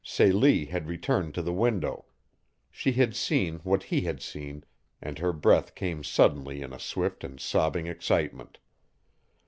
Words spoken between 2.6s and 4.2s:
She had seen what he had